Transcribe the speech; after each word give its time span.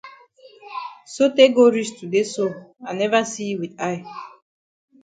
Sotay 1.05 1.49
go 1.53 1.69
reach 1.69 1.99
today 1.99 2.23
so 2.23 2.73
I 2.87 2.93
never 2.93 3.23
see 3.23 3.45
yi 3.49 3.55
with 3.57 3.79
eye. 3.79 4.03